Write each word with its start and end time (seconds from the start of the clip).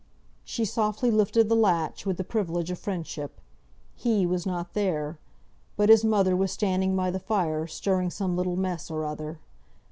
She 0.43 0.65
softly 0.65 1.11
lifted 1.11 1.47
the 1.47 1.55
latch, 1.55 2.07
with 2.07 2.17
the 2.17 2.23
privilege 2.23 2.71
of 2.71 2.79
friendship. 2.79 3.39
He 3.93 4.25
was 4.25 4.47
not 4.47 4.73
there, 4.73 5.19
but 5.77 5.89
his 5.89 6.03
mother 6.03 6.35
was 6.35 6.51
standing 6.51 6.95
by 6.95 7.11
the 7.11 7.19
fire, 7.19 7.67
stirring 7.67 8.09
some 8.09 8.35
little 8.35 8.55
mess 8.55 8.89
or 8.89 9.05
other. 9.05 9.37